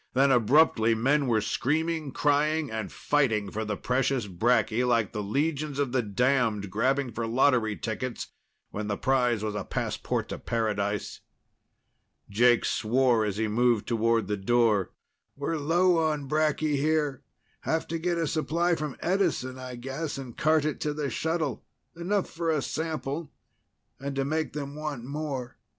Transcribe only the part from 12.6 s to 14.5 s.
swore as he moved toward the